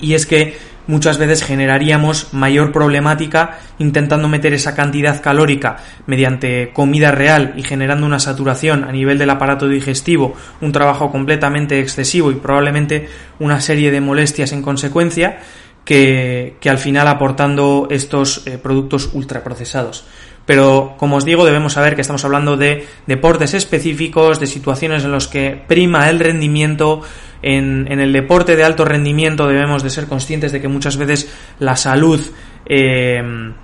Y 0.00 0.14
es 0.14 0.26
que 0.26 0.56
muchas 0.86 1.18
veces 1.18 1.42
generaríamos 1.42 2.32
mayor 2.32 2.72
problemática 2.72 3.58
intentando 3.78 4.28
meter 4.28 4.54
esa 4.54 4.74
cantidad 4.74 5.20
calórica 5.20 5.78
mediante 6.06 6.70
comida 6.72 7.10
real 7.10 7.54
y 7.56 7.62
generando 7.62 8.06
una 8.06 8.18
saturación 8.18 8.84
a 8.84 8.92
nivel 8.92 9.18
del 9.18 9.30
aparato 9.30 9.68
digestivo, 9.68 10.34
un 10.60 10.72
trabajo 10.72 11.10
completamente 11.10 11.80
excesivo 11.80 12.30
y 12.30 12.36
probablemente 12.36 13.08
una 13.38 13.60
serie 13.60 13.90
de 13.90 14.00
molestias 14.00 14.52
en 14.52 14.62
consecuencia 14.62 15.38
que, 15.84 16.56
que 16.60 16.70
al 16.70 16.78
final 16.78 17.06
aportando 17.08 17.86
estos 17.90 18.46
eh, 18.46 18.58
productos 18.58 19.10
ultraprocesados. 19.12 20.04
Pero, 20.46 20.94
como 20.96 21.16
os 21.16 21.24
digo, 21.24 21.44
debemos 21.44 21.72
saber 21.72 21.96
que 21.96 22.00
estamos 22.00 22.24
hablando 22.24 22.56
de 22.56 22.86
deportes 23.06 23.52
específicos, 23.52 24.38
de 24.38 24.46
situaciones 24.46 25.04
en 25.04 25.10
las 25.10 25.26
que 25.26 25.60
prima 25.66 26.08
el 26.08 26.20
rendimiento. 26.20 27.02
En, 27.42 27.86
el 27.90 28.12
deporte 28.12 28.56
de 28.56 28.64
alto 28.64 28.84
rendimiento 28.84 29.46
debemos 29.46 29.82
de 29.82 29.90
ser 29.90 30.06
conscientes 30.06 30.52
de 30.52 30.60
que 30.60 30.68
muchas 30.68 30.96
veces 30.96 31.30
la 31.58 31.76
salud, 31.76 32.20
eh, 32.64 33.20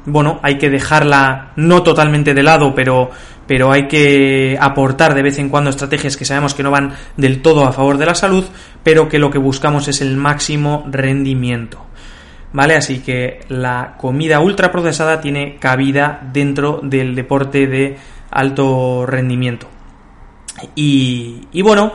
bueno, 0.07 0.41
hay 0.43 0.59
que 0.59 0.71
dejarla 0.71 1.53
no 1.55 1.85
totalmente 1.85 2.35
de 2.35 2.43
lado, 2.43 2.75
pero, 2.75 3.11
pero 3.47 3.73
hay 3.73 3.87
que 3.87 4.59
aportar 4.61 5.15
de 5.15 5.23
vez 5.23 5.39
en 5.39 5.49
cuando 5.49 5.71
estrategias 5.71 6.17
que 6.17 6.25
sabemos 6.25 6.55
que 6.55 6.65
no 6.65 6.73
van 6.73 6.95
del 7.17 7.43
todo 7.43 7.65
a 7.65 7.73
favor 7.73 7.97
de 7.97 8.07
la 8.07 8.17
salud, 8.17 8.45
pero 8.83 9.09
que 9.09 9.21
lo 9.21 9.31
que 9.31 9.39
buscamos 9.39 9.87
es 9.87 10.01
el 10.01 10.17
máximo 10.17 10.85
rendimiento. 10.91 11.87
¿Vale? 12.53 12.75
Así 12.77 13.01
que 13.01 13.41
la 13.49 13.95
comida 13.99 14.41
ultraprocesada 14.41 15.21
tiene 15.21 15.57
cabida 15.57 16.21
dentro 16.33 16.81
del 16.83 17.15
deporte 17.15 17.67
de 17.67 17.97
alto 18.31 19.07
rendimiento. 19.07 19.69
Y, 20.75 21.49
y, 21.53 21.63
bueno, 21.63 21.93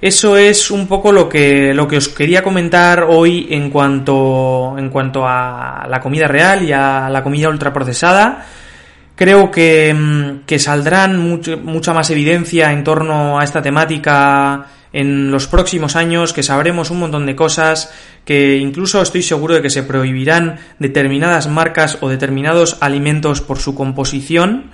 eso 0.00 0.36
es 0.36 0.70
un 0.70 0.86
poco 0.86 1.10
lo 1.10 1.28
que, 1.28 1.74
lo 1.74 1.88
que 1.88 1.96
os 1.96 2.08
quería 2.08 2.42
comentar 2.42 3.04
hoy 3.08 3.48
en 3.50 3.70
cuanto, 3.70 4.76
en 4.78 4.90
cuanto 4.90 5.26
a 5.26 5.86
la 5.88 6.00
comida 6.00 6.28
real 6.28 6.62
y 6.62 6.72
a 6.72 7.08
la 7.10 7.22
comida 7.22 7.48
ultraprocesada. 7.48 8.46
Creo 9.16 9.50
que, 9.50 9.92
mm, 9.92 10.46
que 10.46 10.60
saldrán 10.60 11.18
mucha 11.18 11.92
más 11.92 12.10
evidencia 12.10 12.70
en 12.72 12.84
torno 12.84 13.40
a 13.40 13.44
esta 13.44 13.60
temática 13.60 14.66
en 14.92 15.30
los 15.30 15.46
próximos 15.46 15.96
años, 15.96 16.32
que 16.32 16.42
sabremos 16.42 16.90
un 16.90 17.00
montón 17.00 17.26
de 17.26 17.36
cosas, 17.36 17.92
que 18.24 18.56
incluso 18.56 19.02
estoy 19.02 19.22
seguro 19.22 19.54
de 19.54 19.62
que 19.62 19.70
se 19.70 19.82
prohibirán 19.82 20.58
determinadas 20.78 21.48
marcas 21.48 21.98
o 22.00 22.08
determinados 22.08 22.78
alimentos 22.80 23.40
por 23.40 23.58
su 23.58 23.74
composición 23.74 24.70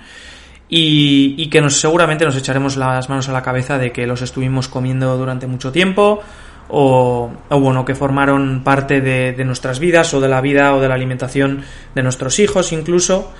y, 0.67 1.47
que 1.47 1.61
nos, 1.61 1.79
seguramente 1.79 2.25
nos 2.25 2.35
echaremos 2.35 2.77
las 2.77 3.09
manos 3.09 3.29
a 3.29 3.33
la 3.33 3.43
cabeza 3.43 3.77
de 3.77 3.91
que 3.91 4.07
los 4.07 4.21
estuvimos 4.21 4.67
comiendo 4.67 5.15
durante 5.17 5.47
mucho 5.47 5.71
tiempo 5.71 6.21
o, 6.67 7.31
bueno, 7.49 7.85
que 7.85 7.93
formaron 7.93 8.63
parte 8.63 8.99
de, 8.99 9.33
de, 9.33 9.45
nuestras 9.45 9.79
vidas 9.79 10.13
o 10.15 10.21
de 10.21 10.27
la 10.27 10.41
vida 10.41 10.73
o 10.73 10.81
de 10.81 10.87
la 10.87 10.95
alimentación 10.95 11.61
de 11.93 12.03
nuestros 12.03 12.39
hijos 12.39 12.71
incluso. 12.71 13.31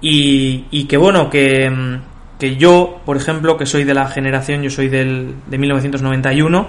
Y, 0.00 0.64
y 0.70 0.84
que 0.84 0.96
bueno, 0.96 1.28
que 1.30 1.70
que 2.38 2.56
yo, 2.56 3.00
por 3.04 3.16
ejemplo, 3.16 3.56
que 3.56 3.66
soy 3.66 3.84
de 3.84 3.94
la 3.94 4.08
generación, 4.08 4.62
yo 4.62 4.70
soy 4.70 4.88
del, 4.88 5.34
de 5.46 5.58
1991, 5.58 6.68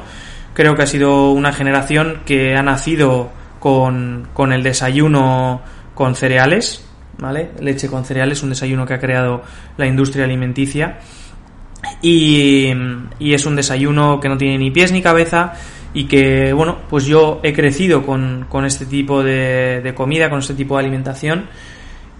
creo 0.53 0.75
que 0.75 0.83
ha 0.83 0.87
sido 0.87 1.31
una 1.31 1.51
generación 1.53 2.21
que 2.25 2.55
ha 2.55 2.63
nacido 2.63 3.29
con, 3.59 4.27
con 4.33 4.53
el 4.53 4.63
desayuno 4.63 5.61
con 5.93 6.15
cereales, 6.15 6.85
¿vale? 7.17 7.51
Leche 7.59 7.87
con 7.87 8.05
cereales, 8.05 8.43
un 8.43 8.49
desayuno 8.49 8.85
que 8.85 8.93
ha 8.93 8.99
creado 8.99 9.43
la 9.77 9.87
industria 9.87 10.25
alimenticia. 10.25 10.99
Y, 12.01 12.71
y, 13.19 13.33
es 13.33 13.45
un 13.45 13.55
desayuno 13.55 14.19
que 14.19 14.27
no 14.27 14.37
tiene 14.37 14.57
ni 14.57 14.71
pies 14.71 14.91
ni 14.91 15.01
cabeza 15.01 15.53
y 15.93 16.05
que, 16.05 16.51
bueno, 16.51 16.79
pues 16.89 17.05
yo 17.05 17.39
he 17.43 17.53
crecido 17.53 18.03
con, 18.03 18.47
con 18.49 18.65
este 18.65 18.87
tipo 18.87 19.23
de, 19.23 19.81
de 19.83 19.93
comida, 19.93 20.29
con 20.29 20.39
este 20.39 20.55
tipo 20.55 20.75
de 20.75 20.83
alimentación 20.83 21.45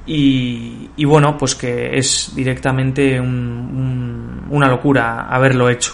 y, 0.08 1.06
bueno, 1.06 1.38
pues 1.38 1.56
que 1.56 1.98
es 1.98 2.34
directamente 2.36 3.20
una 3.20 4.68
locura 4.68 5.28
haberlo 5.30 5.70
hecho. 5.70 5.94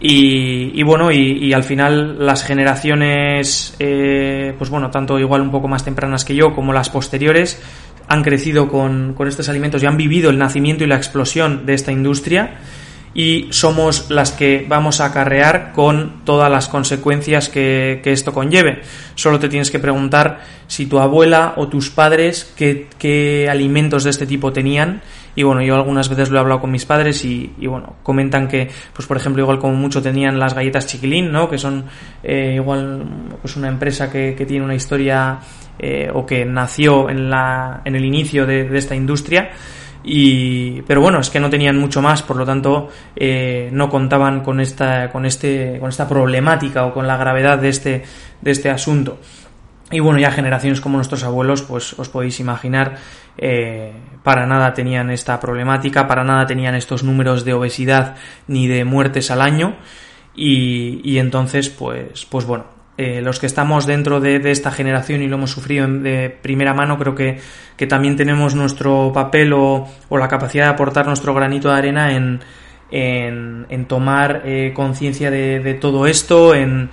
Y, 0.00 0.82
bueno, 0.82 1.10
y, 1.10 1.52
al 1.52 1.64
final 1.64 2.24
las 2.24 2.44
generaciones, 2.44 3.74
eh, 3.78 4.54
pues 4.56 4.70
bueno, 4.70 4.90
tanto 4.90 5.18
igual 5.18 5.40
un 5.40 5.50
poco 5.50 5.68
más 5.68 5.84
tempranas 5.84 6.24
que 6.24 6.34
yo 6.34 6.54
como 6.54 6.72
las 6.72 6.90
posteriores, 6.90 7.60
han 8.08 8.22
crecido 8.22 8.68
con, 8.68 9.14
con 9.14 9.28
estos 9.28 9.48
alimentos 9.48 9.82
y 9.82 9.86
han 9.86 9.96
vivido 9.96 10.30
el 10.30 10.38
nacimiento 10.38 10.84
y 10.84 10.86
la 10.86 10.96
explosión 10.96 11.66
de 11.66 11.74
esta 11.74 11.92
industria 11.92 12.58
y 13.18 13.48
somos 13.50 14.10
las 14.10 14.30
que 14.30 14.64
vamos 14.68 15.00
a 15.00 15.06
acarrear 15.06 15.72
con 15.72 16.22
todas 16.24 16.48
las 16.48 16.68
consecuencias 16.68 17.48
que, 17.48 18.00
esto 18.04 18.32
conlleve. 18.32 18.82
Solo 19.16 19.40
te 19.40 19.48
tienes 19.48 19.72
que 19.72 19.80
preguntar 19.80 20.38
si 20.68 20.86
tu 20.86 21.00
abuela 21.00 21.54
o 21.56 21.66
tus 21.66 21.90
padres 21.90 22.54
qué, 22.56 23.48
alimentos 23.50 24.04
de 24.04 24.10
este 24.10 24.24
tipo 24.24 24.52
tenían. 24.52 25.02
Y 25.34 25.42
bueno, 25.42 25.62
yo 25.62 25.74
algunas 25.74 26.08
veces 26.08 26.30
lo 26.30 26.36
he 26.36 26.40
hablado 26.40 26.60
con 26.60 26.70
mis 26.70 26.86
padres 26.86 27.24
y, 27.24 27.52
bueno, 27.66 27.96
comentan 28.04 28.46
que, 28.46 28.70
pues 28.92 29.08
por 29.08 29.16
ejemplo, 29.16 29.42
igual 29.42 29.58
como 29.58 29.74
mucho 29.74 30.00
tenían 30.00 30.38
las 30.38 30.54
galletas 30.54 30.86
chiquilín, 30.86 31.32
¿no? 31.32 31.50
Que 31.50 31.58
son 31.58 31.86
eh, 32.22 32.52
igual 32.54 33.02
pues 33.42 33.56
una 33.56 33.66
empresa 33.66 34.08
que, 34.12 34.36
tiene 34.46 34.64
una 34.64 34.76
historia 34.76 35.40
eh, 35.76 36.08
o 36.14 36.24
que 36.24 36.44
nació 36.44 37.10
en, 37.10 37.28
la, 37.28 37.82
en 37.84 37.96
el 37.96 38.04
inicio 38.04 38.46
de 38.46 38.78
esta 38.78 38.94
industria 38.94 39.50
y, 40.04 40.82
pero 40.82 41.00
bueno, 41.00 41.20
es 41.20 41.30
que 41.30 41.40
no 41.40 41.50
tenían 41.50 41.78
mucho 41.78 42.00
más, 42.00 42.22
por 42.22 42.36
lo 42.36 42.46
tanto 42.46 42.88
eh, 43.16 43.68
no 43.72 43.88
contaban 43.88 44.42
con 44.42 44.60
esta, 44.60 45.10
con, 45.10 45.26
este, 45.26 45.78
con 45.80 45.88
esta 45.88 46.08
problemática 46.08 46.86
o 46.86 46.94
con 46.94 47.06
la 47.06 47.16
gravedad 47.16 47.58
de 47.58 47.68
este, 47.68 48.04
de 48.40 48.50
este 48.50 48.70
asunto. 48.70 49.18
Y 49.90 50.00
bueno, 50.00 50.18
ya 50.18 50.30
generaciones 50.30 50.80
como 50.80 50.96
nuestros 50.96 51.24
abuelos, 51.24 51.62
pues 51.62 51.98
os 51.98 52.08
podéis 52.08 52.40
imaginar, 52.40 52.96
eh, 53.38 53.92
para 54.22 54.46
nada 54.46 54.74
tenían 54.74 55.10
esta 55.10 55.40
problemática, 55.40 56.06
para 56.06 56.24
nada 56.24 56.46
tenían 56.46 56.74
estos 56.74 57.02
números 57.02 57.44
de 57.44 57.54
obesidad 57.54 58.16
ni 58.46 58.66
de 58.66 58.84
muertes 58.84 59.30
al 59.30 59.40
año. 59.40 59.76
Y, 60.34 61.00
y 61.02 61.18
entonces, 61.18 61.70
pues, 61.70 62.26
pues 62.26 62.44
bueno, 62.44 62.77
eh, 63.00 63.22
los 63.22 63.38
que 63.38 63.46
estamos 63.46 63.86
dentro 63.86 64.18
de, 64.18 64.40
esta 64.50 64.72
generación 64.72 65.22
y 65.22 65.28
lo 65.28 65.36
hemos 65.36 65.52
sufrido 65.52 65.86
de 65.86 66.30
primera 66.30 66.74
mano, 66.74 66.98
creo 66.98 67.14
que, 67.14 67.38
también 67.86 68.16
tenemos 68.16 68.56
nuestro 68.56 69.12
papel 69.14 69.52
o, 69.52 69.86
la 70.10 70.26
capacidad 70.26 70.64
de 70.64 70.70
aportar 70.70 71.06
nuestro 71.06 71.32
granito 71.32 71.68
de 71.68 71.74
arena 71.76 72.12
en, 72.12 72.40
en, 72.90 73.84
tomar 73.86 74.42
eh, 74.44 74.72
conciencia 74.74 75.30
de, 75.30 75.74
todo 75.80 76.08
esto, 76.08 76.56
en, 76.56 76.90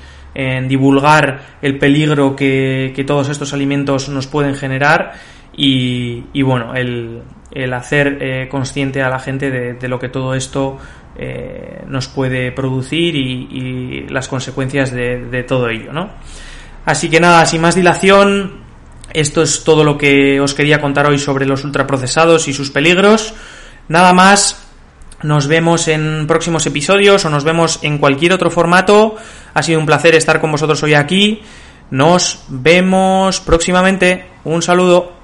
divulgar 0.67 1.39
el 1.63 1.79
peligro 1.79 2.35
que, 2.35 3.03
todos 3.07 3.29
estos 3.29 3.51
alimentos 3.53 4.07
nos 4.07 4.27
pueden 4.27 4.53
generar 4.53 5.13
y, 5.57 6.39
bueno, 6.43 6.75
el, 6.75 7.23
hacer 7.73 8.17
eh, 8.21 8.47
consciente 8.49 9.01
a 9.01 9.09
la 9.09 9.19
gente 9.19 9.49
de, 9.49 9.87
lo 9.87 9.99
que 9.99 10.09
todo 10.09 10.33
esto 10.33 10.77
eh, 11.17 11.83
nos 11.87 12.07
puede 12.07 12.51
producir 12.51 13.15
y, 13.15 14.07
las 14.09 14.27
consecuencias 14.27 14.91
de, 14.91 15.45
todo 15.47 15.69
ello, 15.69 15.91
¿no? 15.93 16.09
Así 16.85 17.09
que 17.09 17.19
nada, 17.19 17.45
sin 17.45 17.61
más 17.61 17.75
dilación, 17.75 18.61
esto 19.13 19.41
es 19.41 19.63
todo 19.63 19.83
lo 19.83 19.97
que 19.97 20.39
os 20.39 20.53
quería 20.53 20.81
contar 20.81 21.07
hoy 21.07 21.17
sobre 21.17 21.45
los 21.45 21.63
ultraprocesados 21.63 22.47
y 22.47 22.53
sus 22.53 22.69
peligros. 22.69 23.33
Nada 23.87 24.13
más, 24.13 24.61
nos 25.23 25.47
vemos 25.47 25.87
en 25.87 26.27
próximos 26.27 26.65
episodios 26.65 27.25
o 27.25 27.29
nos 27.29 27.43
vemos 27.43 27.79
en 27.81 27.97
cualquier 27.97 28.33
otro 28.33 28.51
formato. 28.51 29.15
Ha 29.53 29.63
sido 29.63 29.79
un 29.79 29.85
placer 29.85 30.13
estar 30.15 30.39
con 30.39 30.51
vosotros 30.51 30.83
hoy 30.83 30.93
aquí. 30.93 31.41
Nos 31.89 32.43
vemos 32.49 33.39
próximamente. 33.39 34.25
Un 34.43 34.61
saludo. 34.61 35.14